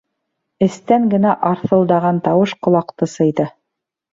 Эстән 0.67 1.05
генә 1.11 1.35
арҫылдаған 1.49 2.23
тауыш 2.29 2.57
ҡолаҡты 2.69 3.13
сыйҙы. 3.17 3.51